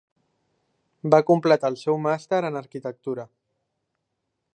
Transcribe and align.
Va 1.15 1.19
completar 1.27 1.69
el 1.73 1.77
seu 1.81 1.99
màster 2.05 2.39
en 2.49 2.57
arquitectura. 2.63 3.27